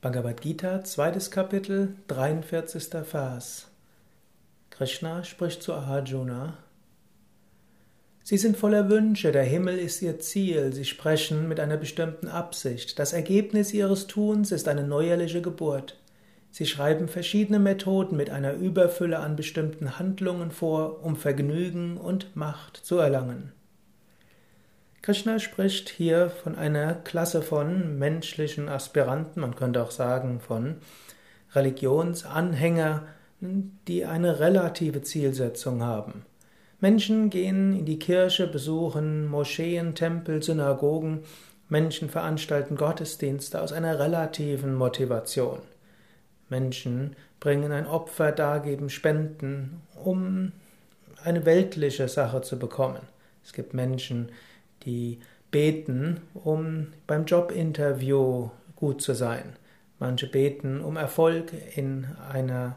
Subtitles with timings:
[0.00, 3.04] Bhagavad Gita, zweites Kapitel, 43.
[3.04, 3.66] Vers.
[4.70, 6.56] Krishna spricht zu Arjuna.
[8.22, 13.00] Sie sind voller Wünsche, der Himmel ist ihr Ziel, sie sprechen mit einer bestimmten Absicht.
[13.00, 15.98] Das Ergebnis ihres Tuns ist eine neuerliche Geburt.
[16.52, 22.76] Sie schreiben verschiedene Methoden mit einer Überfülle an bestimmten Handlungen vor, um Vergnügen und Macht
[22.76, 23.50] zu erlangen.
[25.02, 30.76] Krishna spricht hier von einer Klasse von menschlichen Aspiranten, man könnte auch sagen von
[31.54, 33.06] Religionsanhängern,
[33.40, 36.24] die eine relative Zielsetzung haben.
[36.80, 41.20] Menschen gehen in die Kirche, besuchen Moscheen, Tempel, Synagogen,
[41.68, 45.60] Menschen veranstalten Gottesdienste aus einer relativen Motivation.
[46.48, 50.52] Menschen bringen ein Opfer dar, geben Spenden, um
[51.22, 53.02] eine weltliche Sache zu bekommen.
[53.44, 54.30] Es gibt Menschen,
[54.88, 55.20] die
[55.50, 59.56] beten, um beim Jobinterview gut zu sein.
[59.98, 62.76] Manche beten um Erfolg in einer,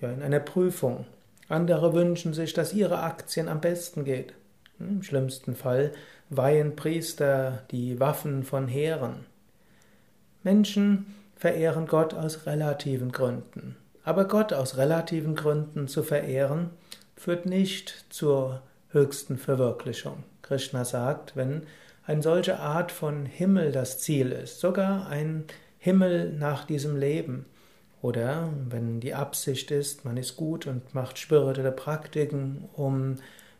[0.00, 1.06] ja, in einer Prüfung.
[1.48, 4.34] Andere wünschen sich, dass ihre Aktien am besten geht.
[4.78, 5.92] Im schlimmsten Fall
[6.28, 9.24] weihen Priester die Waffen von Heeren.
[10.42, 13.76] Menschen verehren Gott aus relativen Gründen.
[14.04, 16.70] Aber Gott aus relativen Gründen zu verehren,
[17.16, 20.24] führt nicht zur höchsten Verwirklichung.
[20.48, 21.62] Krishna sagt, wenn
[22.06, 25.44] eine solche Art von Himmel das Ziel ist, sogar ein
[25.78, 27.46] Himmel nach diesem Leben,
[28.00, 33.16] oder wenn die Absicht ist, man ist gut und macht spirituelle Praktiken, um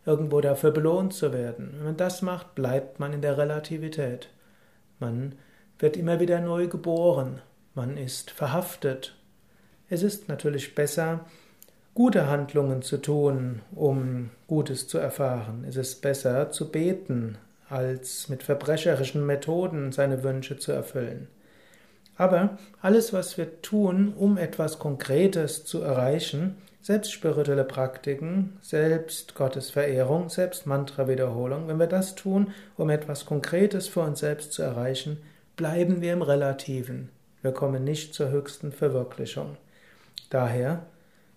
[0.07, 1.75] irgendwo dafür belohnt zu werden.
[1.77, 4.29] Wenn man das macht, bleibt man in der Relativität.
[5.01, 5.35] Man
[5.79, 7.41] wird immer wieder neu geboren.
[7.75, 9.17] Man ist verhaftet.
[9.91, 11.27] Es ist natürlich besser,
[11.99, 15.65] gute Handlungen zu tun, um Gutes zu erfahren.
[15.69, 21.27] Es ist besser zu beten, als mit verbrecherischen Methoden seine Wünsche zu erfüllen.
[22.17, 30.29] Aber alles, was wir tun, um etwas Konkretes zu erreichen, selbst spirituelle Praktiken, selbst Gottesverehrung,
[30.29, 35.17] selbst Mantra-Wiederholung, wenn wir das tun, um etwas Konkretes für uns selbst zu erreichen,
[35.57, 37.09] bleiben wir im Relativen.
[37.43, 39.57] Wir kommen nicht zur höchsten Verwirklichung.
[40.31, 40.87] Daher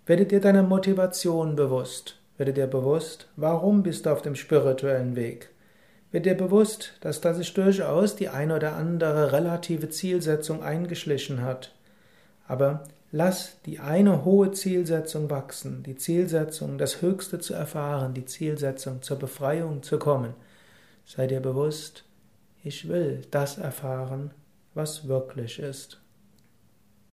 [0.05, 2.17] werde dir deiner Motivation bewusst.
[2.37, 5.49] Werde dir bewusst, warum bist du auf dem spirituellen Weg.
[6.11, 11.73] Werde dir bewusst, dass da sich durchaus die ein oder andere relative Zielsetzung eingeschlichen hat.
[12.47, 19.01] Aber lass die eine hohe Zielsetzung wachsen, die Zielsetzung, das Höchste zu erfahren, die Zielsetzung
[19.01, 20.33] zur Befreiung zu kommen.
[21.05, 22.03] Sei dir bewusst,
[22.63, 24.31] ich will das erfahren,
[24.73, 26.01] was wirklich ist.